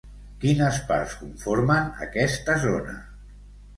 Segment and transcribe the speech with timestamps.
[0.43, 2.97] Quines parts conformen aquesta zona?